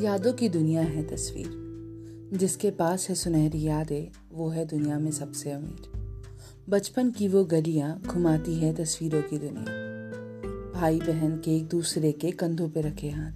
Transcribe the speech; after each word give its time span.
यादों 0.00 0.32
की 0.32 0.48
दुनिया 0.48 0.82
है 0.82 1.08
तस्वीर। 1.08 1.64
जिसके 2.38 2.70
पास 2.70 3.08
है 3.08 3.14
सुनहरी 3.14 3.62
यादें, 3.62 4.18
वो 4.32 4.48
है 4.48 4.66
दुनिया 4.66 4.98
में 4.98 5.10
सबसे 5.10 5.50
अमीर। 5.50 5.92
बचपन 6.68 7.10
की 7.10 7.28
वो 7.28 7.44
गलियाँ 7.44 8.00
घुमाती 8.00 8.54
है 8.54 8.74
तस्वीरों 8.74 9.22
की 9.22 9.38
दुनिया। 9.38 9.84
भाई 10.72 11.00
बहन 11.00 11.38
के 11.38 11.56
एक 11.56 11.68
दूसरे 11.68 12.12
के 12.12 12.30
कंधों 12.30 12.68
पे 12.68 12.80
रखे 12.80 13.10
हाथ। 13.10 13.32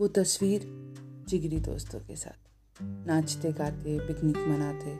वो 0.00 0.08
तस्वीर 0.08 0.60
जिगरी 1.28 1.60
दोस्तों 1.60 1.98
के 1.98 2.16
साथ। 2.16 2.50
नाचते 2.82 3.52
गाते, 3.52 4.00
पिकनिक 4.00 4.36
मनाते, 4.36 4.90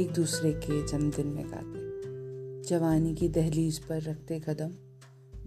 एक 0.00 0.12
दूसरे 0.12 0.52
के 0.52 0.86
जन्मदिन 0.86 1.26
में 1.26 1.50
गाते। 1.50 1.92
जवानी 2.68 3.14
की 3.14 3.28
दहलीज 3.28 3.78
पर 3.78 4.02
रखते 4.02 4.40
कदम। 4.40 4.70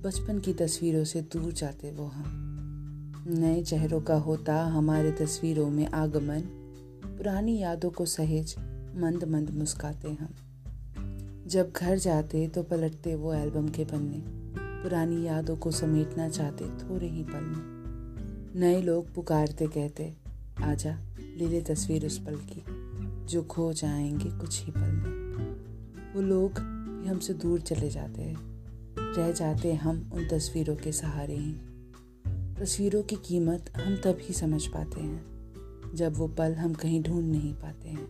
बचपन 0.02 0.40
की 0.40 0.54
तस्वीरों 0.54 1.04
से 1.04 1.22
दूर 1.22 1.54
जाते 1.54 1.92
वो 1.92 2.06
हम। 2.06 2.52
नए 3.28 3.64
चेहरों 3.64 4.02
का 4.02 4.16
होता 4.16 4.66
हमारे 4.66 5.12
तस्वीरों 5.12 5.70
में 5.70 5.88
आगमन। 5.88 6.42
पुरानी 7.06 7.58
यादों 7.58 7.90
को 7.90 8.06
सहेज 8.06 8.56
मंद 8.96 9.24
मंद 9.24 9.50
मुस्काते 9.50 10.08
हम। 10.08 10.30
जब 11.48 11.74
घर 11.76 11.98
जाते 11.98 12.48
तो 12.48 12.64
पलटते 12.64 13.16
वो 13.16 13.34
एल्बम 13.34 13.70
के 13.70 13.86
पन्ने। 13.86 14.24
पुरानी 14.60 15.28
यादों 15.28 15.58
को 15.58 15.72
समेटना 15.72 16.30
चाहते 16.30 16.66
थोड़े 16.66 17.08
ही 17.08 17.24
पल 17.24 17.44
में। 17.44 17.62
नए 18.60 18.82
लोग 18.82 19.14
पुकारते 19.14 19.68
कहते, 19.68 20.16
आजा, 20.64 20.98
ले 21.38 21.48
ले 21.48 21.62
तस्वीर 21.62 22.06
उस 22.06 22.18
पल 22.18 22.36
की, 22.36 22.64
जो 23.26 23.44
खो 23.44 23.74
जाएँगे 23.74 24.30
कुछ 24.40 24.66
ही 24.66 24.72
पल 24.72 24.92
में। 24.92 25.56
वो 26.14 26.22
लोग 26.22 26.52
भी 26.52 27.10
हमसे 27.10 27.34
दूर 27.34 27.60
चले 27.60 27.90
जाते 27.90 28.22
हैं। 28.22 28.38
रह 29.00 29.32
जाते 29.32 29.74
हम 29.74 30.10
उन 30.14 30.28
तस्वीरों 30.28 30.76
के 30.76 30.92
सहारे 30.92 31.36
ही। 31.36 31.56
तस्वीरों 32.60 33.04
की 33.04 33.16
कीमत 33.16 33.74
हम 33.78 33.96
तब 33.96 34.18
ही 34.22 34.34
समझ 34.34 34.68
पाते 34.68 35.02
हैं, 35.02 35.26
जब 35.96 36.18
वो 36.18 36.28
पल 36.28 36.54
हम 36.54 36.74
कहीं 36.74 37.04
ढूंढ 37.04 37.32
नहीं 37.32 37.54
पाते 37.54 37.90
हैं। 37.90 38.06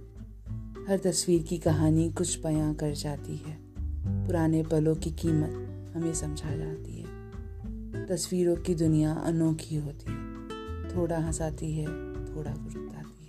हर 0.88 0.98
तस्वीर 0.98 1.44
की 1.44 1.58
कहानी 1.58 2.12
कुछ 2.12 2.44
बयां 2.44 2.74
कर 2.74 2.92
जाती 2.92 3.36
है। 3.36 3.58
पुराने 4.28 4.64
पलों 4.64 4.96
की 4.96 5.12
कीमत 5.12 5.50
हमें 5.96 6.14
समझा 6.14 6.56
जाती 6.56 7.02
है। 7.02 7.06
तस्वीरों 8.06 8.56
की 8.56 8.76
दुनिया 8.76 9.14
अनोखी 9.14 9.76
होती 9.76 10.12
है। 10.12 10.36
थोड़ा 10.96 11.20
हंसाती 11.20 11.74
है, 11.74 11.88
थोड़ा 12.26 12.52
गुस्साती 12.52 13.25